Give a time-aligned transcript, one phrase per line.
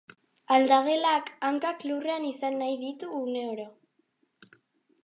[0.55, 3.71] Aldagelak hankak lurrean izan nahi ditu uneoro.